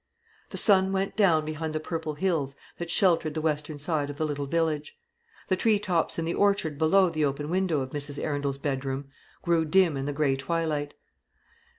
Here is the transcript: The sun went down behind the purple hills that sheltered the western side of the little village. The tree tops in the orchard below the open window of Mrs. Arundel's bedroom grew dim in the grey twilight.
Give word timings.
The 0.49 0.57
sun 0.57 0.91
went 0.91 1.15
down 1.15 1.45
behind 1.45 1.75
the 1.75 1.79
purple 1.79 2.15
hills 2.15 2.55
that 2.79 2.89
sheltered 2.89 3.35
the 3.35 3.39
western 3.41 3.77
side 3.77 4.09
of 4.09 4.17
the 4.17 4.25
little 4.25 4.47
village. 4.47 4.97
The 5.47 5.55
tree 5.55 5.77
tops 5.77 6.17
in 6.17 6.25
the 6.25 6.33
orchard 6.33 6.79
below 6.79 7.11
the 7.11 7.23
open 7.23 7.49
window 7.51 7.81
of 7.81 7.91
Mrs. 7.91 8.17
Arundel's 8.17 8.57
bedroom 8.57 9.11
grew 9.43 9.63
dim 9.63 9.95
in 9.97 10.05
the 10.05 10.11
grey 10.11 10.35
twilight. 10.35 10.95